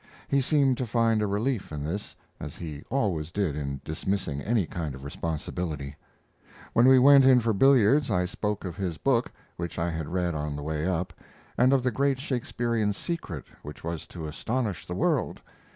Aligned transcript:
He 0.27 0.41
seemed 0.41 0.79
to 0.79 0.87
find 0.87 1.21
a 1.21 1.27
relief 1.27 1.71
in 1.71 1.83
this, 1.85 2.15
as 2.39 2.55
he 2.55 2.81
always 2.89 3.29
did 3.29 3.55
in 3.55 3.81
dismissing 3.85 4.41
any 4.41 4.65
kind 4.65 4.95
of 4.95 5.03
responsibility. 5.03 5.95
When 6.73 6.87
we 6.87 6.97
went 6.97 7.23
in 7.23 7.39
for 7.39 7.53
billiards 7.53 8.09
I 8.09 8.25
spoke 8.25 8.65
of 8.65 8.75
his 8.75 8.97
book, 8.97 9.31
which 9.57 9.77
I 9.77 9.91
had 9.91 10.07
read 10.07 10.33
on 10.33 10.55
the 10.55 10.63
way 10.63 10.87
up, 10.87 11.13
and 11.55 11.71
of 11.71 11.83
the 11.83 11.91
great 11.91 12.19
Shakespearian 12.19 12.93
secret 12.93 13.45
which 13.61 13.83
was 13.83 14.07
to 14.07 14.25
astonish 14.25 14.87
the 14.87 14.95
world. 14.95 15.39